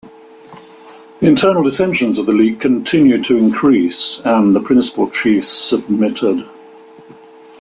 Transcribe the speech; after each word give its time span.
The 1.19 1.27
internal 1.27 1.61
dissensions 1.61 2.17
of 2.17 2.25
the 2.25 2.31
league 2.31 2.59
continued 2.59 3.23
to 3.25 3.37
increase, 3.37 4.19
and 4.25 4.55
the 4.55 4.59
principal 4.59 5.07
chiefs 5.11 5.49
submitted. 5.49 6.43